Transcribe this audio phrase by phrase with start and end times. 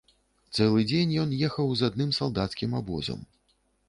[0.57, 3.21] Цэлы дзень ён ехаў з адным салдацкім абозам.